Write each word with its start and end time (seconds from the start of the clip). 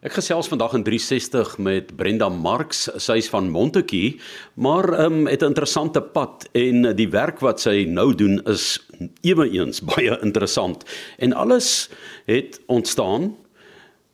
Ek 0.00 0.14
gesels 0.16 0.46
vandag 0.48 0.72
in 0.78 0.82
360 0.86 1.58
met 1.60 1.90
Brenda 1.92 2.30
Marx, 2.32 2.86
sy's 3.04 3.26
van 3.28 3.50
Montetjie, 3.52 4.14
maar 4.56 4.86
um, 4.96 5.26
het 5.28 5.42
'n 5.42 5.52
interessante 5.52 6.00
pad 6.00 6.48
en 6.56 6.96
die 6.96 7.08
werk 7.08 7.40
wat 7.44 7.60
sy 7.60 7.84
nou 7.84 8.14
doen 8.14 8.40
is 8.48 8.80
eweens 9.20 9.84
baie 9.92 10.16
interessant. 10.22 10.88
En 11.18 11.32
alles 11.32 11.90
het 12.24 12.60
ontstaan 12.66 13.36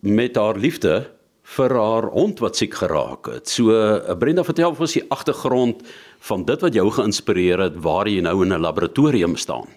met 0.01 0.35
haar 0.35 0.59
liefde 0.59 1.07
vir 1.55 1.71
haar 1.71 2.11
hond 2.11 2.39
wat 2.43 2.57
siek 2.57 2.75
geraak 2.75 3.27
het. 3.27 3.49
So 3.49 3.71
eh, 3.71 4.19
Brenda, 4.19 4.43
vertel 4.43 4.75
vir 4.75 4.81
ons 4.83 4.99
die 4.99 5.07
agtergrond 5.09 5.87
van 6.19 6.45
dit 6.45 6.61
wat 6.61 6.75
jou 6.75 6.91
geïnspireer 6.91 7.63
het 7.63 7.79
waar 7.79 8.09
jy 8.09 8.21
nou 8.21 8.43
in 8.43 8.53
'n 8.53 8.61
laboratorium 8.61 9.37
staan. 9.37 9.71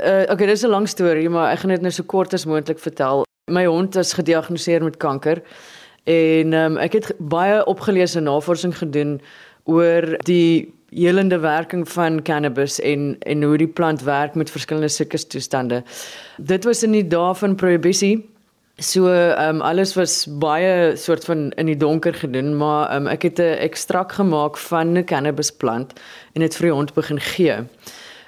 Uh, 0.00 0.24
okay, 0.32 0.46
dis 0.46 0.64
'n 0.64 0.70
lang 0.70 0.88
storie, 0.88 1.28
maar 1.28 1.52
ek 1.52 1.58
gaan 1.58 1.70
dit 1.70 1.82
nou 1.82 1.92
so 1.92 2.02
kort 2.02 2.32
as 2.32 2.46
moontlik 2.46 2.78
vertel. 2.78 3.27
My 3.48 3.66
hond 3.66 3.96
is 3.96 4.12
gediagnoseer 4.12 4.84
met 4.84 4.96
kanker 4.96 5.42
en 6.04 6.52
um, 6.52 6.76
ek 6.80 6.92
het 6.92 7.12
baie 7.18 7.60
opgeleese 7.68 8.20
navorsing 8.20 8.76
gedoen 8.76 9.20
oor 9.68 10.16
die 10.24 10.72
helende 10.90 11.38
werking 11.38 11.84
van 11.88 12.22
cannabis 12.22 12.80
en 12.80 13.16
en 13.20 13.42
hoe 13.42 13.58
die 13.60 13.68
plant 13.68 14.02
werk 14.02 14.34
met 14.34 14.50
verskillende 14.50 14.88
siektestoestande. 14.88 15.82
Dit 16.36 16.64
was 16.64 16.82
in 16.82 16.96
die 16.96 17.06
dae 17.06 17.34
van 17.34 17.56
prohibisie. 17.56 18.16
So 18.78 19.10
ehm 19.10 19.56
um, 19.56 19.60
alles 19.60 19.94
was 19.94 20.26
baie 20.38 20.96
soort 20.96 21.24
van 21.24 21.50
in 21.50 21.66
die 21.66 21.76
donker 21.76 22.14
gedoen, 22.14 22.56
maar 22.56 22.88
ehm 22.88 23.06
um, 23.06 23.12
ek 23.12 23.22
het 23.22 23.38
'n 23.38 23.58
ekstrak 23.68 24.12
gemaak 24.12 24.56
van 24.56 24.96
'n 24.98 25.04
cannabisplant 25.04 25.92
en 26.32 26.40
dit 26.40 26.56
vir 26.56 26.66
die 26.66 26.74
hond 26.74 26.94
begin 26.94 27.20
gee. 27.20 27.56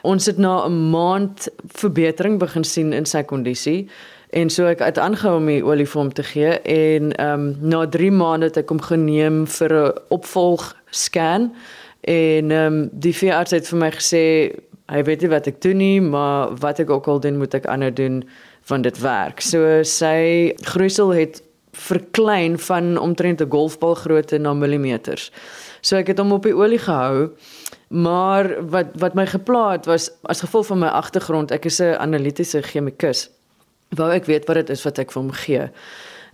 Ons 0.03 0.27
het 0.27 0.39
na 0.39 0.67
'n 0.67 0.91
maand 0.91 1.49
verbetering 1.67 2.39
begin 2.39 2.65
sien 2.65 2.93
in 2.93 3.07
sy 3.07 3.23
kondisie. 3.23 3.89
En 4.31 4.51
so 4.51 4.69
ek 4.71 4.79
het 4.85 4.99
aangehou 4.99 5.41
om 5.41 5.47
die 5.51 5.63
olie 5.67 5.87
vir 5.91 6.01
hom 6.01 6.13
te 6.15 6.23
gee 6.23 6.55
en 6.63 7.13
ehm 7.17 7.47
um, 7.49 7.69
na 7.73 7.87
3 7.87 8.11
maande 8.15 8.47
het 8.51 8.61
ek 8.63 8.71
hom 8.71 8.81
geneem 8.81 9.47
vir 9.47 9.73
'n 9.75 9.93
opvolg 10.15 10.77
scan 10.91 11.51
en 12.01 12.51
ehm 12.51 12.67
um, 12.67 12.89
die 12.93 13.15
veearts 13.15 13.51
het 13.51 13.69
vir 13.69 13.79
my 13.79 13.91
gesê 13.91 14.25
hy 14.91 15.03
weet 15.03 15.21
nie 15.23 15.31
wat 15.31 15.47
ek 15.47 15.61
doen 15.63 15.77
nie, 15.77 16.01
maar 16.01 16.55
wat 16.63 16.79
ek 16.79 16.91
ook 16.91 17.07
al 17.07 17.21
doen 17.21 17.39
moet 17.39 17.55
ek 17.55 17.67
aanhou 17.67 17.91
doen 17.91 18.23
van 18.63 18.83
dit 18.83 18.99
werk. 18.99 19.41
So 19.41 19.83
sy 19.83 20.55
groeisel 20.63 21.11
het 21.15 21.43
verklein 21.73 22.59
van 22.59 22.99
omtrent 22.99 23.43
'n 23.43 23.51
golfbal 23.51 23.95
grootte 23.95 24.39
na 24.39 24.55
millimeters. 24.55 25.31
So 25.81 25.97
ek 25.97 26.07
het 26.07 26.19
hom 26.19 26.33
op 26.33 26.43
die 26.43 26.55
olie 26.55 26.79
gehou. 26.79 27.31
Maar 27.89 28.71
wat 28.71 28.87
wat 28.95 29.15
my 29.15 29.27
gepla 29.27 29.73
het 29.73 29.87
was 29.87 30.11
as 30.23 30.41
gevolg 30.41 30.67
van 30.67 30.79
my 30.79 30.87
agtergrond, 30.87 31.51
ek 31.51 31.65
is 31.65 31.81
'n 31.81 31.99
analitiese 31.99 32.63
chemikus 32.63 33.31
wou 33.99 34.11
ek 34.13 34.25
weet 34.25 34.47
wat 34.47 34.63
dit 34.63 34.71
is 34.71 34.83
wat 34.87 34.99
ek 34.99 35.13
vir 35.13 35.23
hom 35.23 35.33
gee. 35.33 35.69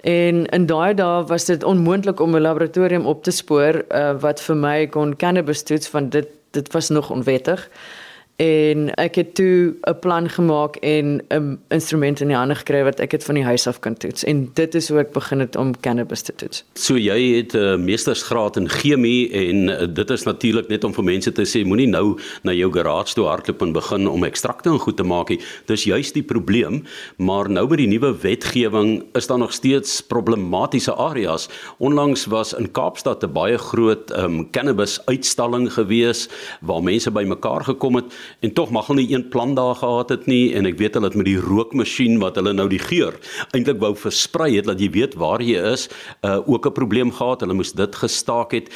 En 0.06 0.46
in 0.46 0.66
daai 0.66 0.94
dae 0.94 1.24
was 1.26 1.48
dit 1.48 1.64
onmoontlik 1.64 2.20
om 2.20 2.36
'n 2.36 2.40
laboratorium 2.40 3.06
op 3.06 3.22
te 3.22 3.30
spoor 3.30 3.84
uh, 3.90 4.14
wat 4.20 4.40
vir 4.40 4.56
my 4.56 4.86
kon 4.86 5.16
cannabis 5.16 5.62
toets 5.62 5.88
van 5.88 6.08
dit 6.08 6.28
dit 6.50 6.72
was 6.72 6.88
nog 6.88 7.10
onwettig 7.10 7.68
en 8.36 8.90
ek 9.00 9.14
het 9.14 9.34
toe 9.34 9.74
'n 9.82 9.98
plan 10.00 10.28
gemaak 10.28 10.76
en 10.76 11.22
'n 11.28 11.58
instrument 11.68 12.20
in 12.20 12.28
die 12.28 12.36
hande 12.36 12.54
gekry 12.54 12.82
wat 12.84 13.00
ek 13.00 13.10
dit 13.10 13.24
van 13.24 13.34
die 13.34 13.44
huis 13.44 13.66
af 13.66 13.78
kan 13.78 13.96
toets 13.96 14.24
en 14.24 14.50
dit 14.54 14.74
is 14.74 14.88
hoe 14.88 14.98
ek 14.98 15.12
begin 15.12 15.40
het 15.40 15.56
om 15.56 15.80
cannabis 15.80 16.22
te 16.22 16.34
toets. 16.34 16.64
So 16.74 16.96
jy 16.96 17.36
het 17.36 17.54
'n 17.54 17.58
uh, 17.58 17.76
meestersgraad 17.76 18.56
in 18.56 18.68
chemie 18.68 19.30
en 19.30 19.68
uh, 19.68 19.94
dit 19.94 20.10
is 20.10 20.22
natuurlik 20.22 20.68
net 20.68 20.84
om 20.84 20.94
vir 20.94 21.04
mense 21.04 21.32
te 21.32 21.42
sê 21.42 21.64
moenie 21.64 21.88
nou 21.88 22.18
na 22.42 22.52
jou 22.52 22.72
garage 22.72 23.14
toe 23.14 23.26
hardloop 23.26 23.62
en 23.62 23.72
begin 23.72 24.08
om 24.08 24.24
ekstrakte 24.24 24.68
en 24.68 24.78
goed 24.78 24.96
te 24.96 25.02
maak 25.02 25.28
nie. 25.28 25.40
Dis 25.66 25.84
juist 25.84 26.14
die 26.14 26.22
probleem, 26.22 26.84
maar 27.16 27.50
nou 27.50 27.68
met 27.68 27.78
die 27.78 27.86
nuwe 27.86 28.16
wetgewing 28.20 29.04
is 29.14 29.26
daar 29.26 29.38
nog 29.38 29.52
steeds 29.52 30.00
problematiese 30.00 30.94
areas. 30.94 31.48
Onlangs 31.78 32.26
was 32.26 32.52
in 32.52 32.70
Kaapstad 32.70 33.22
'n 33.22 33.32
baie 33.32 33.58
groot 33.58 34.10
um, 34.18 34.50
cannabis 34.50 35.00
uitstalling 35.06 35.72
gewees 35.72 36.28
waar 36.60 36.82
mense 36.82 37.10
bymekaar 37.10 37.64
gekom 37.64 37.94
het 37.94 38.04
en 38.40 38.52
tog 38.52 38.70
mag 38.70 38.86
hulle 38.86 39.00
nie 39.02 39.14
een 39.14 39.28
plan 39.28 39.54
daar 39.54 39.74
gehad 39.74 40.08
het 40.14 40.26
nie 40.26 40.54
en 40.54 40.66
ek 40.66 40.78
weet 40.78 40.94
hulle 40.94 41.10
het 41.10 41.18
met 41.18 41.28
die 41.28 41.40
rookmasjien 41.40 42.20
wat 42.22 42.36
hulle 42.40 42.52
nou 42.52 42.68
die 42.68 42.82
geur 42.82 43.16
eintlik 43.52 43.80
wou 43.82 43.94
versprei 43.96 44.56
het 44.56 44.70
dat 44.70 44.80
jy 44.80 44.90
weet 44.90 45.14
waar 45.14 45.42
jy 45.42 45.58
is 45.72 45.88
uh, 46.22 46.38
ook 46.46 46.66
'n 46.66 46.72
probleem 46.72 47.12
gehad 47.12 47.40
hulle 47.40 47.54
moes 47.54 47.72
dit 47.72 47.94
gestaak 47.96 48.52
het 48.52 48.72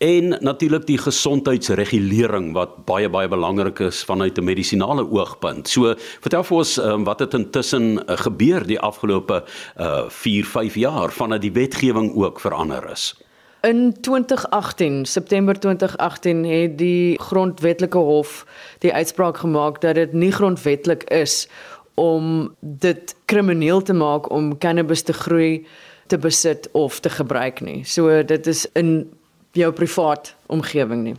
en 0.00 0.36
natuurlik 0.40 0.86
die 0.88 0.98
gesondheidsregulering 0.98 2.54
wat 2.56 2.78
baie 2.88 3.08
baie 3.12 3.28
belangrik 3.28 3.82
is 3.84 4.00
vanuit 4.08 4.38
'n 4.38 4.44
medisinale 4.44 5.04
oogpunt. 5.04 5.68
So 5.68 5.94
vertel 6.20 6.44
vir 6.44 6.56
ons 6.56 6.76
um, 6.76 7.04
wat 7.04 7.20
het 7.20 7.34
intussen 7.34 7.98
uh, 7.98 8.16
gebeur 8.16 8.66
die 8.66 8.80
afgelope 8.80 9.44
uh, 9.80 10.08
4, 10.08 10.44
5 10.44 10.74
jaar 10.74 11.12
vandat 11.12 11.40
die 11.40 11.52
wetgewing 11.52 12.14
ook 12.16 12.40
verander 12.40 12.90
is. 12.90 13.14
In 13.60 14.00
2018, 14.00 15.04
September 15.04 15.60
2018 15.60 16.44
het 16.44 16.78
die 16.78 17.18
grondwetlike 17.20 17.98
hof 17.98 18.46
die 18.78 18.92
uitspraak 18.94 19.36
gemaak 19.36 19.80
dat 19.80 19.94
dit 19.94 20.12
nie 20.12 20.32
grondwetlik 20.32 21.04
is 21.04 21.48
om 21.94 22.54
dit 22.60 23.14
krimineel 23.24 23.82
te 23.82 23.92
maak 23.92 24.30
om 24.30 24.58
cannabis 24.58 25.02
te 25.02 25.12
groei, 25.12 25.66
te 26.06 26.18
besit 26.18 26.68
of 26.72 27.00
te 27.00 27.10
gebruik 27.10 27.60
nie. 27.60 27.84
So 27.84 28.22
dit 28.24 28.46
is 28.46 28.64
in 28.72 29.12
jou 29.52 29.72
privaat 29.72 30.34
omgewing 30.46 31.02
nie. 31.02 31.16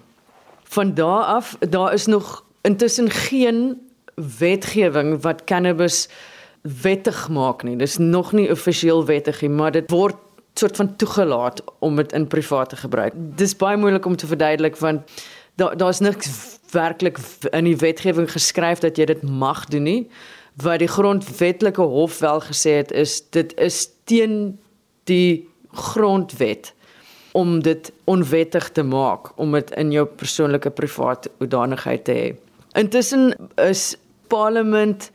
Van 0.64 0.94
daar 0.94 1.24
af, 1.24 1.56
daar 1.60 1.94
is 1.94 2.06
nog 2.06 2.44
intussen 2.62 3.10
geen 3.10 3.82
wetgewing 4.40 5.22
wat 5.22 5.44
cannabis 5.44 6.08
wettig 6.62 7.30
maak 7.30 7.64
nie. 7.64 7.78
Dis 7.78 7.98
nog 7.98 8.32
nie 8.32 8.50
offisieel 8.52 9.06
wettig 9.06 9.42
nie, 9.42 9.50
maar 9.50 9.72
dit 9.72 9.90
word 9.92 10.16
soort 10.60 10.76
van 10.76 10.96
toegelaat 10.96 11.64
om 11.80 11.96
dit 11.96 12.14
in 12.14 12.28
privaat 12.28 12.70
te 12.70 12.76
gebruik. 12.76 13.14
Dis 13.16 13.56
baie 13.56 13.78
moeilik 13.78 14.06
om 14.06 14.16
te 14.16 14.28
verduidelik 14.28 14.78
want 14.78 15.22
daar 15.56 15.78
daar's 15.78 16.00
niks 16.00 16.60
werklik 16.72 17.20
in 17.52 17.64
die 17.64 17.78
wetgewing 17.78 18.32
geskryf 18.32 18.80
dat 18.80 18.98
jy 18.98 19.06
dit 19.06 19.24
mag 19.24 19.66
doen 19.66 19.84
nie. 19.84 20.10
Wat 20.62 20.80
die 20.80 20.92
grondwetlike 20.92 21.82
hof 21.82 22.20
wel 22.20 22.42
gesê 22.42 22.78
het 22.82 22.92
is 22.92 23.22
dit 23.30 23.54
is 23.58 23.90
teen 24.04 24.60
die 25.04 25.48
grondwet 25.72 26.74
om 27.32 27.62
dit 27.64 27.92
onwettig 28.04 28.70
te 28.72 28.84
maak 28.84 29.32
om 29.40 29.52
dit 29.52 29.72
in 29.80 29.92
jou 29.92 30.06
persoonlike 30.06 30.70
privaat 30.70 31.30
hoedanigheid 31.38 32.04
te 32.04 32.16
hê. 32.16 32.32
Intussen 32.80 33.32
is 33.56 33.96
parlement 34.28 35.12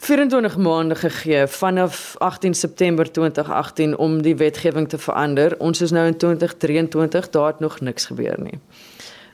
24 0.00 0.56
maande 0.56 0.94
gegee 0.94 1.46
vanaf 1.46 2.14
18 2.18 2.54
September 2.54 3.12
2018 3.12 3.96
om 3.96 4.22
die 4.22 4.36
wetgewing 4.36 4.88
te 4.88 4.98
verander. 4.98 5.58
Ons 5.58 5.80
is 5.80 5.90
nou 5.90 6.06
in 6.06 6.16
2023, 6.16 7.30
daar 7.30 7.46
het 7.46 7.60
nog 7.60 7.80
niks 7.80 8.06
gebeur 8.06 8.40
nie. 8.40 8.58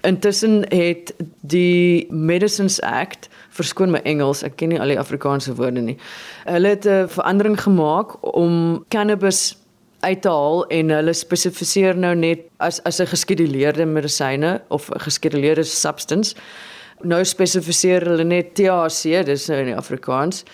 Intussen 0.01 0.65
het 0.69 1.15
die 1.41 2.07
Medicines 2.11 2.81
Act, 2.81 3.29
verskoon 3.49 3.91
my 3.91 4.01
Engels, 4.03 4.43
ek 4.43 4.57
ken 4.59 4.75
nie 4.75 4.81
al 4.83 4.91
die 4.91 4.99
Afrikaanse 4.99 5.55
woorde 5.55 5.81
nie. 5.81 5.97
Hulle 6.51 6.75
het 6.75 6.87
'n 6.87 7.07
verandering 7.15 7.61
gemaak 7.63 8.19
om 8.35 8.85
cannabis 8.89 9.57
uit 10.01 10.23
te 10.23 10.29
haal 10.29 10.67
en 10.67 10.91
hulle 10.91 11.13
spesifiseer 11.13 11.97
nou 11.97 12.15
net 12.15 12.41
as 12.59 12.83
as 12.83 13.01
'n 13.01 13.07
geskeduleerde 13.07 13.87
medisyne 13.87 14.63
of 14.69 14.91
'n 14.91 15.01
geskeduleerde 15.01 15.63
substance 15.63 16.35
nou 17.05 17.25
spesifiseer 17.25 18.07
hulle 18.09 18.25
net 18.25 18.55
THC, 18.55 19.25
dis 19.27 19.49
nou 19.51 19.61
in 19.61 19.77
Afrikaans, 19.77 20.45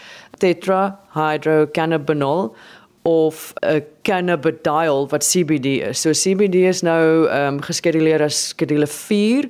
tetrahydrocannabinol 0.42 2.54
of 3.03 3.53
'n 3.62 3.82
cannabidiol 4.03 5.08
wat 5.10 5.25
CBD 5.25 5.66
is. 5.88 6.00
So 6.00 6.12
CBD 6.12 6.54
is 6.54 6.82
nou 6.82 7.28
ehm 7.28 7.54
um, 7.54 7.62
geskeduleer 7.62 8.22
as 8.22 8.48
skedule 8.48 8.86
4 8.86 9.48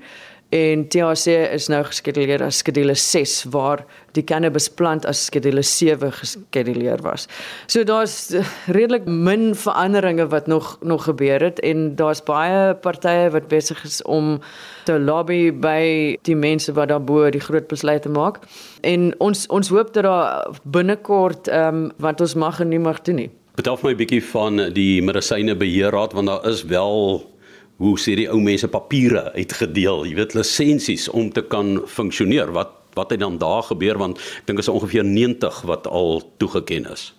en 0.53 0.85
THC 0.89 1.33
is 1.55 1.67
nou 1.73 1.81
geskeduleer 1.87 2.43
as 2.45 2.59
skedule 2.61 2.95
6 2.99 3.37
waar 3.55 3.87
die 4.13 4.25
cannabis 4.29 4.69
plant 4.69 5.07
as 5.09 5.25
skedule 5.31 5.63
7 5.65 6.13
geskeduleer 6.13 7.01
was. 7.05 7.25
So 7.73 7.85
daar's 7.89 8.35
redelik 8.67 9.07
min 9.09 9.55
veranderinge 9.57 10.29
wat 10.29 10.47
nog 10.47 10.77
nog 10.81 11.05
gebeur 11.09 11.41
het 11.41 11.61
en 11.61 11.95
daar's 11.97 12.21
baie 12.23 12.75
partye 12.75 13.31
wat 13.33 13.49
besig 13.49 13.81
is 13.85 14.03
om 14.03 14.41
te 14.85 14.99
lobby 14.99 15.53
by 15.53 16.17
die 16.29 16.37
mense 16.37 16.73
wat 16.77 16.93
daarbo 16.93 17.31
die 17.31 17.41
groot 17.41 17.69
besluite 17.73 18.13
maak. 18.13 18.43
En 18.83 19.13
ons 19.19 19.47
ons 19.49 19.73
hoop 19.73 19.95
dat 19.97 20.05
daar 20.05 20.61
binnekort 20.63 21.49
ehm 21.49 21.85
um, 21.85 21.93
wat 21.97 22.21
ons 22.21 22.35
mag 22.35 22.61
en 22.61 22.69
nie 22.69 22.83
mag 22.83 23.01
doen 23.03 23.25
nie. 23.25 23.31
Betel 23.57 23.79
my 23.83 23.93
'n 23.93 23.97
bietjie 23.97 24.25
van 24.25 24.57
die 24.73 25.03
medisyne 25.03 25.57
beheerraad 25.57 26.13
want 26.13 26.27
daar 26.27 26.47
is 26.49 26.65
wel 26.65 27.32
hoe 27.83 27.97
sê 27.99 28.15
die 28.19 28.29
ou 28.31 28.39
mense 28.43 28.69
papiere 28.71 29.29
uitgedeel, 29.35 30.07
jy 30.07 30.15
weet 30.21 30.37
lisensies 30.39 31.09
om 31.11 31.33
te 31.35 31.43
kan 31.43 31.81
funksioneer. 31.91 32.55
Wat 32.55 32.79
wat 32.93 33.11
het 33.11 33.21
dan 33.21 33.39
daar 33.41 33.63
gebeur 33.63 33.97
want 33.97 34.19
ek 34.21 34.51
dink 34.51 34.61
is 34.61 34.69
ongeveer 34.69 35.05
90 35.05 35.63
wat 35.65 35.87
al 35.89 36.21
toegeken 36.37 36.91
is. 36.93 37.15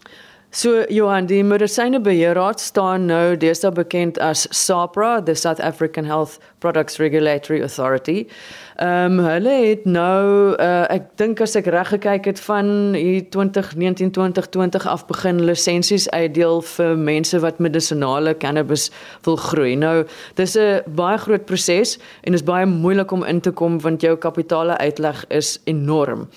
So 0.53 0.83
Johan, 0.85 1.25
die 1.25 1.41
medisynebeheerraad 1.41 2.61
staan 2.61 3.07
nou 3.09 3.33
deesdae 3.41 3.71
bekend 3.73 4.19
as 4.21 4.45
SAHPRA, 4.53 5.23
the 5.25 5.33
South 5.33 5.59
African 5.59 6.05
Health 6.05 6.37
Products 6.61 6.99
Regulatory 7.01 7.63
Authority. 7.65 8.27
Ehm 8.75 9.19
um, 9.19 9.25
hulle 9.25 9.53
het 9.67 9.85
nou 9.85 10.55
uh, 10.57 10.85
ek 10.89 11.11
dink 11.21 11.41
as 11.41 11.55
ek 11.55 11.67
reg 11.69 11.91
gekyk 11.93 12.25
het 12.25 12.39
van 12.41 12.93
hier 12.97 13.21
2019 13.29 14.11
2020 14.11 14.87
af 14.87 15.05
begin 15.05 15.43
lisensies 15.45 16.09
uitdeel 16.09 16.61
vir 16.61 16.97
mense 16.97 17.39
wat 17.39 17.59
medisinale 17.59 18.33
cannabis 18.37 18.89
wil 19.23 19.35
groei. 19.35 19.75
Nou, 19.75 20.05
dis 20.35 20.57
'n 20.57 20.81
baie 20.95 21.17
groot 21.17 21.45
proses 21.45 21.99
en 22.23 22.33
is 22.33 22.43
baie 22.43 22.65
moeilik 22.65 23.11
om 23.11 23.23
in 23.23 23.41
te 23.41 23.51
kom 23.51 23.79
want 23.79 24.01
jou 24.01 24.17
kapitale 24.17 24.77
uitleg 24.77 25.25
is 25.29 25.59
enorm 25.63 26.27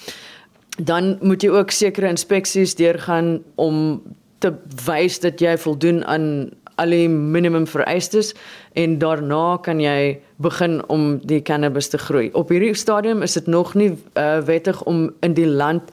dan 0.78 1.16
moet 1.20 1.42
jy 1.42 1.50
ook 1.50 1.70
sekere 1.70 2.08
inspeksies 2.08 2.74
deurgaan 2.76 3.42
om 3.54 4.02
te 4.38 4.52
wys 4.84 5.20
dat 5.20 5.40
jy 5.40 5.56
voldoen 5.58 6.04
aan 6.04 6.50
al 6.76 6.92
die 6.92 7.08
minimum 7.08 7.66
vereistes 7.66 8.34
en 8.76 8.98
daarna 8.98 9.58
kan 9.64 9.80
jy 9.80 10.18
begin 10.42 10.80
om 10.92 11.18
die 11.24 11.40
cannabis 11.42 11.88
te 11.88 11.98
groei. 11.98 12.28
Op 12.32 12.52
hierdie 12.52 12.74
stadium 12.76 13.22
is 13.22 13.36
dit 13.38 13.46
nog 13.46 13.74
nie 13.74 13.92
uh, 13.94 14.38
wettig 14.44 14.82
om 14.84 15.10
in 15.20 15.34
die 15.34 15.48
land 15.48 15.90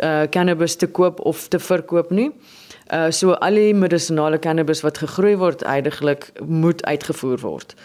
uh, 0.00 0.24
cannabis 0.30 0.76
te 0.76 0.88
koop 0.88 1.20
of 1.20 1.48
te 1.48 1.60
verkoop 1.60 2.10
nie. 2.10 2.30
Uh, 2.92 3.10
so 3.10 3.36
al 3.44 3.60
die 3.60 3.74
medisonale 3.74 4.38
cannabis 4.38 4.82
wat 4.84 4.98
gegroei 5.00 5.36
word, 5.40 5.64
eintlik 5.68 6.30
moet 6.44 6.84
uitgevoer 6.84 7.40
word. 7.44 7.76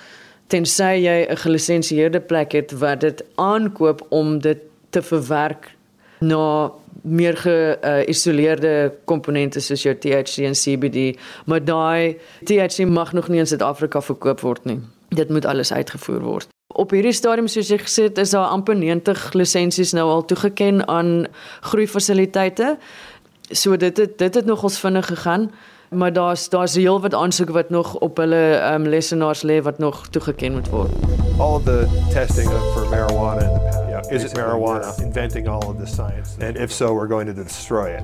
Tensy 0.47 1.03
jy 1.03 1.27
'n 1.27 1.37
gelisensieerde 1.43 2.19
plek 2.19 2.51
het 2.51 2.71
wat 2.71 3.01
dit 3.01 3.23
aankoop 3.35 4.05
om 4.09 4.39
dit 4.39 4.59
te 4.89 5.01
verwerk 5.01 5.75
na 6.19 6.71
meer 7.07 7.37
geïsoleerde 7.37 8.73
uh, 8.83 8.91
komponente 9.05 9.61
soos 9.63 9.83
jou 9.83 9.95
THC 9.95 10.45
en 10.47 10.57
CBD, 10.57 11.17
maar 11.45 11.63
daai 11.63 12.17
THC 12.43 12.85
mag 12.87 13.13
nog 13.13 13.27
nie 13.27 13.39
in 13.39 13.47
Suid-Afrika 13.47 14.01
verkoop 14.01 14.43
word 14.45 14.65
nie. 14.65 14.79
Dit 15.15 15.29
moet 15.29 15.45
alles 15.45 15.73
uitgevoer 15.73 16.21
word. 16.21 16.47
Op 16.75 16.91
hierdie 16.91 17.15
stadium 17.15 17.47
soos 17.47 17.71
jy 17.71 17.79
gesê 17.79 18.09
het, 18.09 18.17
is 18.19 18.35
daar 18.35 18.51
amper 18.51 18.75
90 18.75 19.33
lisensies 19.33 19.93
nou 19.95 20.05
al 20.11 20.25
toegeken 20.27 20.83
aan 20.87 21.27
groeifasiliteite. 21.61 22.75
So 23.51 23.77
dit 23.77 23.97
het 23.97 24.17
dit 24.17 24.35
het 24.35 24.45
nogals 24.45 24.79
vinnig 24.79 25.07
gegaan, 25.07 25.51
maar 25.89 26.13
daar's 26.13 26.49
daar's 26.49 26.75
heelwat 26.75 27.13
aansoeke 27.13 27.53
wat 27.53 27.69
nog 27.69 27.95
op 27.95 28.17
hulle 28.17 28.59
um, 28.73 28.87
lesenaars 28.87 29.41
lê 29.41 29.61
wat 29.61 29.77
nog 29.77 30.07
toegeken 30.07 30.53
moet 30.53 30.69
word. 30.69 30.91
All 31.39 31.61
the 31.63 31.87
testing 32.11 32.49
for 32.73 32.85
marijuana 32.89 33.47
past 33.47 33.56
is 34.11 34.23
it 34.23 34.31
marijuana 34.31 34.97
inventing 35.01 35.47
all 35.47 35.69
of 35.69 35.77
this 35.77 35.95
science? 35.95 36.37
And 36.39 36.57
if 36.57 36.71
so, 36.71 36.93
we're 36.93 37.07
going 37.07 37.27
to 37.27 37.33
destroy 37.33 37.97
it. 37.97 38.03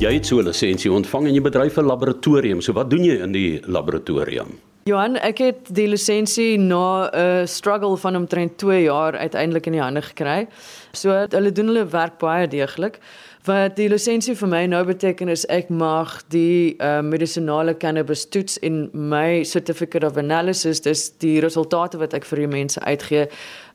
Jy 0.00 0.12
het 0.14 0.26
so 0.26 0.40
'n 0.40 0.44
lisensie 0.44 0.90
ontvang 0.90 1.26
en 1.28 1.34
jy 1.34 1.40
bedryf 1.40 1.76
'n 1.76 1.84
laboratorium. 1.84 2.60
So 2.60 2.72
wat 2.72 2.90
doen 2.90 3.04
jy 3.04 3.22
in 3.22 3.32
die 3.32 3.60
laboratorium? 3.66 4.58
Johan, 4.84 5.16
ek 5.16 5.38
het 5.38 5.74
die 5.74 5.88
lisensie 5.88 6.58
na 6.58 7.10
'n 7.12 7.46
struggle 7.46 7.96
van 7.96 8.16
omtrent 8.16 8.58
2 8.58 8.82
jaar 8.82 9.16
uiteindelik 9.16 9.66
in 9.66 9.72
die 9.72 9.80
hande 9.80 10.02
gekry. 10.02 10.48
So 10.92 11.26
hulle 11.28 11.52
doen 11.52 11.66
hulle 11.66 11.86
werk 11.86 12.18
baie 12.18 12.48
deeglik. 12.48 12.98
Wat 13.44 13.76
die 13.76 13.88
lisensie 13.88 14.34
vir 14.36 14.48
my 14.48 14.66
nou 14.66 14.84
beteken 14.84 15.28
is 15.28 15.46
ek 15.48 15.70
mag 15.72 16.10
die 16.28 16.76
uh, 16.76 17.00
medisinale 17.00 17.72
cannabis 17.74 18.26
toets 18.28 18.58
in 18.58 18.90
my 18.92 19.42
certificate 19.44 20.04
of 20.04 20.16
analysis, 20.16 20.80
dis 20.80 21.06
die 21.24 21.40
resultate 21.40 21.96
wat 21.98 22.12
ek 22.14 22.24
vir 22.24 22.36
die 22.36 22.50
mense 22.52 22.80
uitgee 22.80 23.28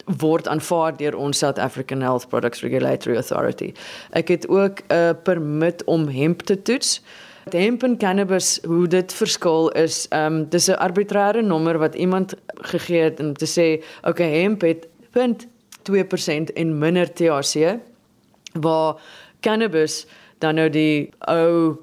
word 0.05 0.47
aanvaar 0.47 0.97
deur 0.97 1.15
ons 1.17 1.37
South 1.37 1.59
African 1.59 2.01
Health 2.01 2.27
Products 2.29 2.61
Regulatory 2.61 3.15
Authority. 3.15 3.73
Ek 4.11 4.27
het 4.27 4.47
ook 4.47 4.81
'n 4.89 5.17
permit 5.23 5.83
om 5.83 6.07
hemp 6.07 6.41
te 6.41 6.61
toets. 6.61 7.01
Hemp 7.49 7.83
en 7.83 7.97
cannabis, 7.97 8.59
hoe 8.63 8.87
dit 8.87 9.13
verskil 9.13 9.69
is, 9.69 10.07
ehm 10.09 10.33
um, 10.33 10.49
dis 10.49 10.67
'n 10.67 10.77
arbitreëre 10.77 11.41
nommer 11.41 11.77
wat 11.77 11.95
iemand 11.95 12.33
gegee 12.55 13.01
het 13.01 13.19
om 13.19 13.33
te 13.33 13.45
sê, 13.45 13.83
okay, 14.01 14.41
hemp 14.41 14.61
het 14.61 14.87
0.2% 15.11 16.53
en 16.53 16.77
minder 16.77 17.13
THC 17.13 17.79
waar 18.53 18.95
cannabis 19.39 20.05
dan 20.37 20.55
nou 20.55 20.69
die 20.69 21.09
ou 21.19 21.77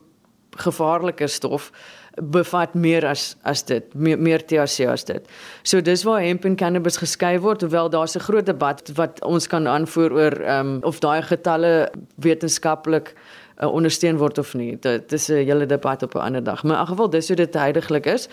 gevaarlike 0.51 1.27
stof 1.27 1.71
bevat 2.21 2.75
meer 2.75 3.07
as 3.07 3.37
as 3.43 3.63
dit 3.65 3.95
meer, 3.95 4.19
meer 4.19 4.43
THC 4.45 4.87
as 4.91 5.05
dit. 5.05 5.29
So 5.63 5.81
dis 5.81 6.03
waar 6.05 6.21
hemp 6.21 6.45
en 6.45 6.57
cannabis 6.57 6.97
geskei 7.01 7.39
word 7.41 7.61
hoewel 7.61 7.91
daar's 7.91 8.17
'n 8.17 8.21
groot 8.21 8.47
debat 8.47 8.93
wat 8.95 9.25
ons 9.25 9.47
kan 9.47 9.67
aanvoer 9.67 10.13
oor 10.13 10.33
ehm 10.33 10.67
um, 10.67 10.79
of 10.83 11.01
daai 11.01 11.23
getalle 11.23 11.91
wetenskaplik 12.17 13.15
uh, 13.63 13.73
ondersteun 13.73 14.19
word 14.19 14.39
of 14.39 14.55
nie. 14.55 14.77
Dit 14.81 15.13
is 15.13 15.29
'n 15.29 15.45
hele 15.45 15.67
debat 15.67 16.03
op 16.03 16.15
'n 16.15 16.19
ander 16.19 16.45
dag. 16.45 16.63
Maar 16.63 16.81
in 16.81 16.87
geval 16.87 17.11
dis 17.11 17.29
hoe 17.29 17.37
dit 17.37 17.55
heidaglik 17.55 18.07
is. 18.07 18.29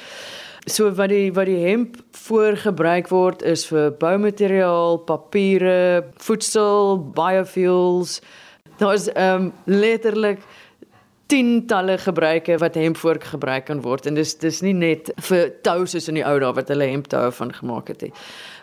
So 0.65 0.91
wat 0.91 1.09
die 1.09 1.33
wat 1.33 1.45
die 1.45 1.67
hemp 1.67 1.95
voorgebruik 2.11 3.07
word 3.07 3.41
is 3.41 3.65
vir 3.65 3.91
boumateriaal, 3.91 4.97
papiere, 4.97 6.03
voedsel, 6.17 6.97
biofuels. 7.13 8.21
Daar's 8.77 9.07
ehm 9.07 9.35
um, 9.35 9.53
letterlik 9.65 10.39
tientalle 11.29 11.97
gebruike 12.01 12.57
wat 12.61 12.77
hempvork 12.79 13.23
gebruik 13.23 13.67
kan 13.69 13.83
word 13.85 14.07
en 14.09 14.17
dis 14.17 14.33
dis 14.41 14.61
nie 14.65 14.73
net 14.73 15.11
vir 15.27 15.51
tou 15.65 15.85
soos 15.89 16.09
in 16.09 16.17
die 16.17 16.25
ou 16.25 16.37
dae 16.41 16.55
wat 16.57 16.71
hulle 16.73 16.87
hemptou 16.89 17.27
van 17.37 17.53
gemaak 17.53 17.91
het 17.93 18.07
nie. 18.07 18.13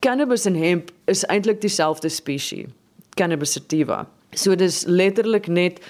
Cannabis 0.02 0.48
en 0.50 0.58
hemp 0.58 0.90
is 1.10 1.22
eintlik 1.30 1.62
dieselfde 1.62 2.10
spesies, 2.10 2.72
Cannabis 3.16 3.54
sativa. 3.56 4.04
So 4.34 4.56
dis 4.58 4.84
letterlik 4.86 5.48
net 5.48 5.80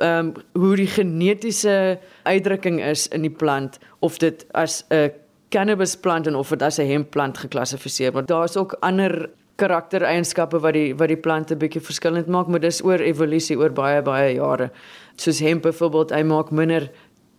ehm 0.00 0.30
um, 0.30 0.34
hoe 0.56 0.76
die 0.80 0.88
genetiese 0.88 1.98
uitdrukking 2.24 2.78
is 2.80 3.08
in 3.12 3.26
die 3.26 3.34
plant 3.42 3.78
of 4.00 4.16
dit 4.18 4.46
as 4.54 4.84
'n 4.88 5.10
cannabis 5.50 5.96
plant 5.96 6.26
en 6.26 6.34
of 6.34 6.48
dit 6.48 6.62
as 6.62 6.78
'n 6.78 6.86
hempplant 6.86 7.38
geklassifiseer 7.38 8.12
word. 8.12 8.28
Daar's 8.28 8.56
ook 8.56 8.76
ander 8.80 9.30
karaktereienskappe 9.60 10.60
wat 10.64 10.74
die 10.76 10.88
wat 10.96 11.12
die 11.12 11.20
plante 11.20 11.56
bietjie 11.60 11.82
verskillend 11.84 12.30
maak, 12.32 12.48
maar 12.48 12.62
dis 12.64 12.80
oor 12.86 13.02
evolusie 13.04 13.58
oor 13.60 13.74
baie 13.76 14.02
baie 14.02 14.34
jare 14.38 14.70
soos 15.20 15.40
hemp 15.44 15.66
byvoorbeeld, 15.66 16.14
hy 16.16 16.22
maak 16.24 16.52
minder 16.56 16.88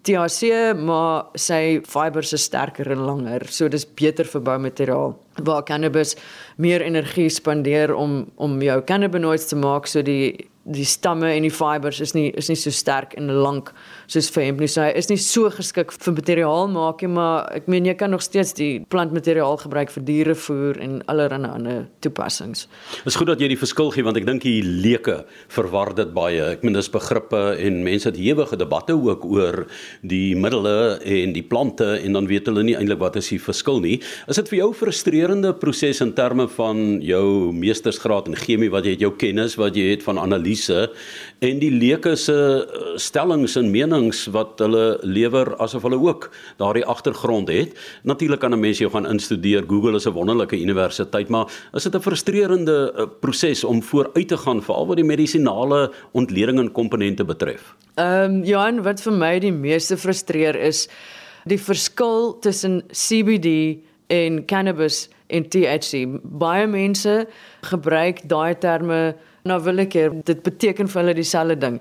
THC, 0.01 0.73
maar 0.81 1.27
sy 1.38 1.81
fibers 1.85 2.31
is 2.33 2.47
sterker 2.47 2.89
en 2.89 3.03
langer, 3.06 3.45
so 3.53 3.69
dis 3.69 3.85
beter 3.85 4.25
vir 4.25 4.41
boumateriaal. 4.47 5.13
Waar 5.45 5.65
cannabis 5.68 6.15
meer 6.57 6.81
energie 6.81 7.29
spandeer 7.29 7.94
om 7.94 8.24
om 8.41 8.57
jou 8.65 8.79
cannabinoids 8.89 9.51
te 9.51 9.59
maak, 9.62 9.89
so 9.89 10.01
die 10.01 10.50
die 10.65 10.85
stamme 10.85 11.29
en 11.33 11.45
die 11.45 11.53
fibers 11.53 12.01
is 12.01 12.13
nie 12.13 12.29
is 12.38 12.50
nie 12.50 12.57
so 12.57 12.74
sterk 12.74 13.15
en 13.17 13.29
lank 13.41 13.71
soos 14.11 14.27
vir 14.35 14.43
hemp 14.49 14.61
nie. 14.61 14.69
So 14.71 14.83
hy 14.83 14.91
is 14.99 15.07
nie 15.11 15.17
so 15.21 15.49
geskik 15.53 15.93
vir 15.95 16.15
materiaal 16.17 16.67
maak 16.71 17.03
nie, 17.03 17.11
maar 17.15 17.47
ek 17.55 17.69
meen 17.71 17.87
jy 17.87 17.95
kan 17.99 18.11
nog 18.11 18.23
steeds 18.25 18.53
die 18.57 18.83
plantmateriaal 18.91 19.59
gebruik 19.61 19.93
vir 19.93 20.05
dierevoer 20.07 20.79
en 20.83 20.99
allerlei 21.11 21.39
ander 21.47 21.85
toepassings. 22.03 22.65
Is 23.07 23.17
goed 23.19 23.31
dat 23.31 23.41
jy 23.41 23.51
die 23.53 23.59
verskil 23.59 23.91
gee 23.95 24.05
want 24.05 24.19
ek 24.19 24.27
dink 24.27 24.43
die 24.43 24.59
leuke 24.65 25.21
verwar 25.53 25.93
dit 25.95 26.11
baie. 26.15 26.41
Ek 26.57 26.65
meen 26.65 26.75
dis 26.75 26.91
begrippe 26.91 27.39
en 27.55 27.81
mense 27.85 28.09
het 28.09 28.19
ewige 28.19 28.59
debatte 28.59 28.97
ook 28.97 29.23
oor 29.29 29.63
die 30.03 30.35
middele 30.35 30.99
en 30.99 31.35
die 31.35 31.45
plante 31.45 31.93
en 32.01 32.19
dan 32.19 32.27
weet 32.27 32.49
hulle 32.51 32.65
nie 32.67 32.75
eintlik 32.79 32.99
wat 33.01 33.19
is 33.21 33.31
die 33.31 33.39
verskil 33.41 33.79
nie. 33.83 34.00
Is 34.31 34.41
dit 34.41 34.51
vir 34.51 34.62
jou 34.63 34.71
frustrerende 34.75 35.53
proses 35.62 36.03
in 36.03 36.13
terme 36.17 36.50
van 36.57 37.00
jou 37.05 37.51
meestersgraad 37.55 38.27
in 38.31 38.39
chemie 38.39 38.71
wat 38.74 38.88
jy 38.88 38.97
het 38.97 39.05
jou 39.05 39.13
kennis 39.15 39.57
wat 39.59 39.79
jy 39.79 39.91
het 39.93 40.03
van 40.03 40.19
analise 40.19 40.89
en 41.45 41.62
die 41.62 41.71
leuke 41.71 42.17
se 42.19 42.36
eh, 42.36 42.93
stellings 43.01 43.55
en 43.59 43.71
menings 43.71 44.00
wat 44.34 44.60
hulle 44.63 44.98
lewer 45.01 45.53
asof 45.62 45.84
hulle 45.86 46.00
ook 46.01 46.29
daardie 46.58 46.86
agtergrond 46.86 47.50
het. 47.51 47.75
Natuurlik 48.03 48.39
kan 48.39 48.53
'n 48.53 48.60
mens 48.60 48.77
jou 48.77 48.89
gaan 48.91 49.05
instudeer. 49.05 49.63
Google 49.67 49.96
is 49.96 50.08
'n 50.08 50.13
wonderlike 50.13 50.58
universiteit, 50.60 51.29
maar 51.29 51.46
is 51.74 51.84
dit 51.84 51.96
'n 51.96 52.01
frustrerende 52.01 52.93
eh, 52.96 53.05
proses 53.20 53.63
om 53.63 53.84
vooruit 53.84 54.27
te 54.27 54.38
gaan 54.38 54.63
veral 54.63 54.88
wat 54.88 54.96
die 54.96 55.05
medisinale 55.05 55.91
ontleding 56.12 56.60
en 56.60 56.72
komponente 56.72 57.25
betref? 57.25 57.75
Ehm 57.96 58.24
um, 58.24 58.43
Johan, 58.43 58.84
wat 58.84 59.01
vir 59.01 59.13
my 59.13 59.39
die 59.39 59.51
meeste 59.51 59.98
frustreer 59.98 60.55
is 60.55 60.88
die 61.46 61.60
verskil 61.60 62.39
tussen 62.39 62.84
CBD 62.91 63.77
en 64.08 64.46
cannabis 64.46 65.10
en 65.27 65.50
THC. 65.50 66.08
Baie 66.24 66.67
mense 66.67 67.27
gebruik 67.62 68.22
daai 68.29 68.58
terme 68.58 69.15
nou 69.48 69.58
wil 69.65 69.84
ek 69.86 69.96
hier 69.98 70.15
dit 70.27 70.41
beteken 70.46 70.89
vir 70.91 71.01
hulle 71.01 71.17
dieselfde 71.17 71.58
ding. 71.62 71.79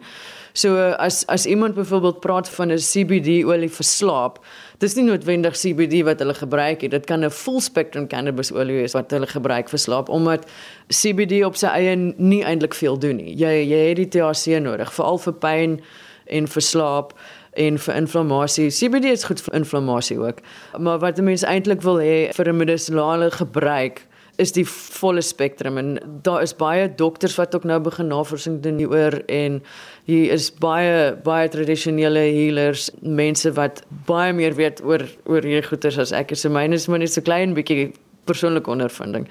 So 0.52 0.76
as 0.98 1.26
as 1.26 1.46
iemand 1.46 1.74
byvoorbeeld 1.74 2.20
praat 2.20 2.48
van 2.48 2.72
'n 2.72 2.78
CBD 2.78 3.44
olie 3.44 3.68
vir 3.68 3.84
slaap, 3.84 4.38
dis 4.78 4.94
nie 4.94 5.04
noodwendig 5.04 5.54
CBD 5.54 6.02
wat 6.04 6.18
hulle 6.18 6.34
gebruik 6.34 6.80
nie. 6.80 6.88
Dit 6.88 7.06
kan 7.06 7.24
'n 7.24 7.30
full 7.30 7.60
spectrum 7.60 8.06
cannabis 8.06 8.52
olie 8.52 8.76
wees 8.76 8.92
wat 8.92 9.10
hulle 9.10 9.26
gebruik 9.26 9.68
vir 9.68 9.78
slaap 9.78 10.08
omdat 10.08 10.46
CBD 10.88 11.44
op 11.44 11.56
sy 11.56 11.66
eie 11.66 11.96
nie 12.16 12.42
eintlik 12.44 12.74
veel 12.74 12.98
doen 12.98 13.16
nie. 13.16 13.34
Jy 13.34 13.68
jy 13.68 13.88
het 13.88 13.96
die 13.96 14.08
THC 14.08 14.60
nodig 14.60 14.92
veral 14.92 15.18
vir 15.18 15.32
pyn 15.32 15.80
en 16.26 16.46
vir 16.46 16.62
slaap 16.62 17.12
en 17.52 17.78
vir 17.78 17.94
inflammasie. 17.94 18.70
CBD 18.70 19.04
is 19.04 19.24
goed 19.24 19.40
vir 19.40 19.54
inflammasie 19.54 20.18
ook. 20.18 20.38
Maar 20.78 20.98
wat 20.98 21.20
mense 21.20 21.46
eintlik 21.46 21.82
wil 21.82 21.98
hê 21.98 22.32
vir 22.34 22.48
'n 22.48 22.56
medisonale 22.56 23.30
gebruik 23.30 24.06
is 24.40 24.52
die 24.56 24.64
volle 24.66 25.22
spektrum 25.24 25.78
en 25.80 25.94
daar 26.24 26.42
is 26.42 26.54
baie 26.56 26.88
dokters 26.88 27.36
wat 27.38 27.54
ook 27.54 27.66
nou 27.68 27.78
begin 27.84 28.10
navorsing 28.10 28.60
doen 28.64 28.80
hieroor 28.80 29.20
en 29.28 29.60
hier 30.08 30.32
is 30.34 30.50
baie 30.62 31.12
baie 31.24 31.48
tradisionele 31.52 32.24
healers, 32.32 32.88
mense 33.00 33.52
wat 33.58 33.84
baie 34.08 34.32
meer 34.36 34.56
weet 34.58 34.82
oor 34.84 35.04
oor 35.28 35.44
hierdie 35.44 35.68
goeters 35.68 36.00
as 36.00 36.14
ek. 36.16 36.34
So 36.34 36.52
myne 36.52 36.78
is 36.80 36.88
maar 36.88 37.02
net 37.02 37.12
so 37.12 37.24
klein 37.24 37.54
bietjie 37.54 37.92
persoonlike 38.30 38.70
ondervinding. 38.70 39.28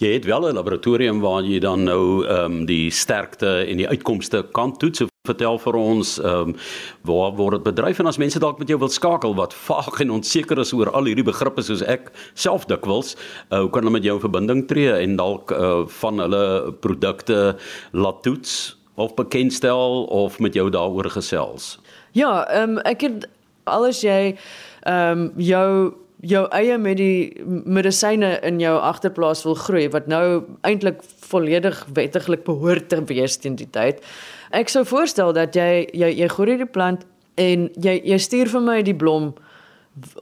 Jy 0.00 0.14
het 0.14 0.24
wel 0.24 0.48
'n 0.48 0.54
laboratorium 0.54 1.20
waar 1.20 1.42
jy 1.44 1.58
dan 1.60 1.84
nou 1.84 2.26
ehm 2.26 2.44
um, 2.44 2.66
die 2.66 2.90
sterkte 2.90 3.66
en 3.68 3.76
die 3.76 3.88
uitkomste 3.88 4.46
kan 4.52 4.76
toets. 4.76 5.09
Vertel 5.30 5.60
vir 5.62 5.78
ons 5.78 6.16
ehm 6.20 6.52
um, 6.52 6.56
waar 7.06 7.32
word 7.38 7.60
dit 7.60 7.68
bedryf 7.70 8.00
en 8.02 8.10
as 8.10 8.18
mense 8.20 8.40
dalk 8.42 8.58
met 8.60 8.68
jou 8.68 8.78
wil 8.82 8.90
skakel 8.92 9.34
wat 9.38 9.54
vaag 9.54 10.02
en 10.04 10.16
onseker 10.18 10.58
is 10.62 10.74
oor 10.76 10.90
al 10.90 11.08
hierdie 11.08 11.26
begrippe 11.26 11.62
soos 11.64 11.84
ek 11.86 12.10
self 12.34 12.66
dikwels, 12.70 13.14
uh, 13.50 13.62
hoe 13.62 13.70
kan 13.70 13.86
hulle 13.86 13.96
met 13.98 14.06
jou 14.06 14.18
in 14.18 14.24
verbinding 14.26 14.66
tree 14.70 14.92
en 14.92 15.16
dalk 15.20 15.54
uh, 15.54 15.86
van 16.00 16.20
hulle 16.22 16.44
produkte 16.84 17.40
laat 17.92 18.22
toets 18.26 18.76
of 19.00 19.14
bekendstel 19.16 20.04
of 20.10 20.38
met 20.40 20.58
jou 20.58 20.68
daaroor 20.70 21.10
gesels? 21.16 21.78
Ja, 22.12 22.44
ehm 22.50 22.78
um, 22.78 22.84
ek 22.84 23.06
het 23.06 23.28
alles 23.70 24.02
jy 24.04 24.36
ehm 24.82 25.26
um, 25.26 25.26
jou 25.38 25.94
jou 26.20 26.42
eie 26.52 26.76
met 26.78 26.98
die 27.00 27.32
medisyne 27.48 28.34
in 28.44 28.60
jou 28.60 28.74
agterplaas 28.76 29.44
wil 29.46 29.56
groei 29.56 29.86
wat 29.92 30.08
nou 30.10 30.42
eintlik 30.68 31.00
volledig 31.30 31.78
wettiglik 31.96 32.44
behoort 32.44 32.90
te 32.92 33.00
wees 33.08 33.38
teen 33.40 33.56
die 33.56 33.70
tyd. 33.72 34.02
Ek 34.50 34.68
sou 34.68 34.82
voorstel 34.84 35.32
dat 35.36 35.54
jy 35.54 35.86
jy 35.94 36.10
jy 36.18 36.28
groei 36.28 36.56
die 36.58 36.66
plant 36.66 37.06
en 37.38 37.68
jy 37.78 38.00
jy 38.02 38.18
stuur 38.18 38.50
vir 38.50 38.64
my 38.66 38.80
die 38.82 38.96
blom 38.96 39.30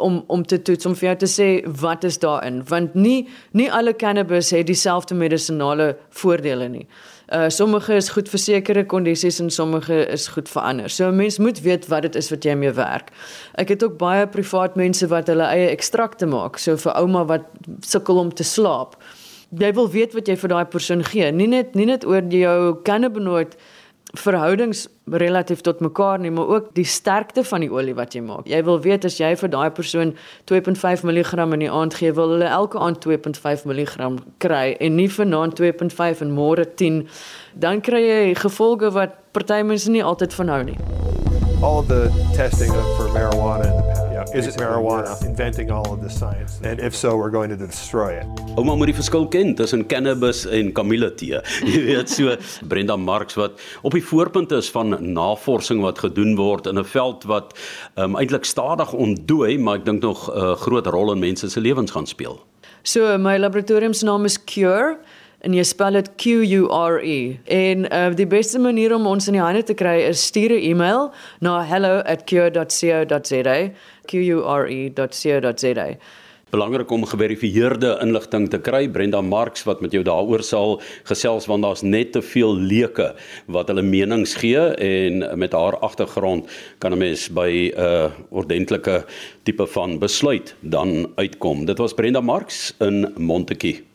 om 0.01 0.23
om 0.29 0.43
te 0.45 0.59
toets 0.63 0.87
om 0.89 0.97
vir 0.97 1.11
jou 1.11 1.17
te 1.23 1.29
sê 1.33 1.47
wat 1.81 2.05
is 2.05 2.19
daarin 2.21 2.61
want 2.69 2.95
nie 2.95 3.29
nie 3.57 3.69
alle 3.73 3.95
cannabis 3.97 4.51
het 4.53 4.67
dieselfde 4.69 5.15
medisinale 5.15 5.95
voordele 6.21 6.69
nie. 6.69 6.85
Uh 7.33 7.49
sommige 7.49 7.97
is 7.97 8.09
goed 8.09 8.29
vir 8.29 8.41
sekere 8.41 8.85
kondisies 8.85 9.41
en 9.41 9.51
sommige 9.51 9.97
is 10.13 10.29
goed 10.29 10.49
vir 10.49 10.63
ander. 10.63 10.89
So 10.89 11.09
'n 11.09 11.17
mens 11.17 11.39
moet 11.39 11.61
weet 11.61 11.89
wat 11.89 12.03
dit 12.03 12.17
is 12.17 12.31
wat 12.31 12.45
jy 12.45 12.55
mee 12.55 12.73
werk. 12.73 13.11
Ek 13.55 13.69
het 13.69 13.83
ook 13.83 13.99
baie 13.99 14.27
privaat 14.27 14.77
mense 14.77 15.07
wat 15.07 15.27
hulle 15.27 15.45
eie 15.45 15.69
ekstrakte 15.71 16.27
maak, 16.27 16.59
so 16.59 16.77
vir 16.77 16.93
ouma 16.93 17.25
wat 17.25 17.45
sukkel 17.81 18.19
om 18.19 18.35
te 18.35 18.45
slaap. 18.45 18.97
Jy 19.59 19.73
wil 19.73 19.89
weet 19.91 20.13
wat 20.15 20.29
jy 20.29 20.37
vir 20.37 20.49
daai 20.49 20.65
persoon 20.65 21.05
gee, 21.05 21.33
nie 21.33 21.47
net 21.47 21.75
nie 21.75 21.87
net 21.87 22.05
oor 22.05 22.23
jou 22.23 22.83
cannabinoid 22.85 23.57
verhoudings 24.17 24.87
relatief 25.05 25.61
tot 25.61 25.81
mekaar 25.81 26.19
nie, 26.19 26.31
maar 26.31 26.49
ook 26.49 26.71
die 26.75 26.85
sterkte 26.85 27.45
van 27.45 27.61
die 27.61 27.71
olie 27.73 27.95
wat 27.95 28.15
jy 28.17 28.23
maak. 28.25 28.47
Jy 28.49 28.63
wil 28.65 28.81
weet 28.81 29.05
as 29.05 29.19
jy 29.21 29.35
vir 29.37 29.53
daai 29.53 29.69
persoon 29.75 30.15
2.5 30.51 31.05
mg 31.05 31.45
in 31.53 31.65
die 31.67 31.71
aand 31.71 31.95
gee, 32.01 32.13
wil 32.17 32.33
hulle 32.37 32.49
elke 32.49 32.81
aand 32.81 33.05
2.5 33.05 33.67
mg 33.69 34.09
kry 34.39 34.77
en 34.81 34.97
nie 34.97 35.09
vanaand 35.13 35.61
2.5 35.61 36.25
en 36.25 36.33
môre 36.33 36.65
10, 36.65 37.05
dan 37.55 37.85
kry 37.85 38.01
jy 38.07 38.23
gevolge 38.41 38.93
wat 38.97 39.19
party 39.37 39.61
mense 39.63 39.91
nie 39.93 40.05
altyd 40.05 40.35
van 40.41 40.49
hou 40.49 40.63
nie. 40.73 40.79
All 41.61 41.83
the 41.83 42.09
testing 42.37 42.73
for 42.97 43.13
marijuana 43.13 43.69
past 43.69 43.78
is 44.35 44.47
it 44.47 44.57
marijuana 44.57 45.17
inventing 45.25 45.71
all 45.71 45.93
of 45.93 46.01
this 46.01 46.19
science? 46.19 46.61
And 46.63 46.81
if 46.81 46.95
so, 46.95 47.17
we're 47.17 47.31
going 47.31 47.51
to 47.51 47.57
destroy 47.57 48.19
it. 48.21 48.27
Ouma 48.57 48.77
moet 48.77 48.91
die 48.91 48.97
verskil 48.97 49.27
ken 49.33 49.55
tussen 49.57 49.87
cannabis 49.89 50.45
en 50.47 50.73
kamilletee. 50.77 51.41
Jy 51.73 51.83
weet 51.87 52.13
so 52.13 52.37
Brenda 52.69 52.97
Marx 52.97 53.39
wat 53.39 53.61
op 53.83 53.97
die 53.97 54.05
voorpunt 54.05 54.53
is 54.53 54.71
van 54.75 54.97
navorsing 55.13 55.81
wat 55.85 56.03
gedoen 56.05 56.37
word 56.37 56.67
in 56.67 56.79
'n 56.79 56.85
veld 56.85 57.25
wat 57.31 57.57
um, 57.97 58.17
eintlik 58.17 58.45
stadig 58.45 58.93
ontdooi, 58.93 59.59
maar 59.59 59.81
ek 59.81 59.89
dink 59.89 60.03
nog 60.03 60.29
'n 60.29 60.37
uh, 60.37 60.57
groot 60.57 60.87
rol 60.87 61.13
in 61.13 61.25
mense 61.25 61.49
se 61.49 61.61
lewens 61.61 61.91
gaan 61.91 62.07
speel. 62.07 62.41
So 62.83 63.19
my 63.19 63.39
laboratorium 63.39 63.93
se 63.93 64.05
naam 64.05 64.25
is 64.25 64.39
Cure 64.45 64.99
en 65.47 65.55
jy 65.55 65.63
spel 65.67 65.93
dit 65.99 66.09
Q 66.19 66.25
U 66.59 66.63
R 66.75 66.99
E. 67.05 67.39
En 67.45 67.87
uh, 67.87 68.15
die 68.17 68.27
beste 68.27 68.59
manier 68.59 68.95
om 68.95 69.07
ons 69.07 69.29
in 69.31 69.35
die 69.39 69.43
hande 69.43 69.63
te 69.63 69.75
kry 69.75 69.99
is 70.09 70.27
stuur 70.27 70.51
'n 70.53 70.63
e-mail 70.73 71.13
na 71.41 71.63
hello@cure.co.za 71.63 73.59
qure.co.za. 74.09 75.89
Belangrik 76.49 76.91
om 76.91 77.05
geverifieerde 77.05 77.99
inligting 78.01 78.49
te 78.49 78.59
kry. 78.59 78.89
Brenda 78.89 79.21
Marx 79.21 79.67
wat 79.69 79.83
met 79.85 79.93
jou 79.93 80.01
daaroor 80.03 80.41
sal 80.43 80.81
gesels 81.05 81.47
want 81.47 81.63
daar's 81.63 81.83
net 81.83 82.13
te 82.13 82.23
veel 82.25 82.57
leuke 82.57 83.15
wat 83.47 83.69
hulle 83.69 83.85
menings 83.85 84.33
gee 84.41 84.57
en 84.57 85.39
met 85.39 85.53
haar 85.53 85.77
agtergrond 85.85 86.49
kan 86.79 86.93
'n 86.93 86.99
mens 86.99 87.29
by 87.29 87.73
'n 87.77 87.81
uh, 87.81 88.11
ordentlike 88.31 89.05
tipe 89.43 89.67
van 89.67 89.99
besluit 89.99 90.55
dan 90.61 91.13
uitkom. 91.17 91.65
Dit 91.67 91.79
was 91.79 91.95
Brenda 91.95 92.21
Marx 92.21 92.75
in 92.81 93.13
Montetjie. 93.17 93.88